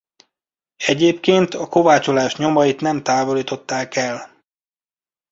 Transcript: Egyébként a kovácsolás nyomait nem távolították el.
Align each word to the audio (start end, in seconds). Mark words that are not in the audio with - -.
Egyébként 0.85 1.53
a 1.53 1.67
kovácsolás 1.67 2.35
nyomait 2.35 2.81
nem 2.81 3.03
távolították 3.03 3.95
el. 3.95 4.43